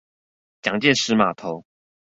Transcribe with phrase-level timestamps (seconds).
[0.63, 1.63] 蔣介石碼頭